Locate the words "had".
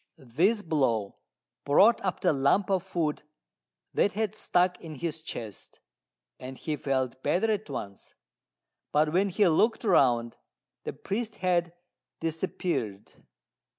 4.13-4.33, 11.35-11.73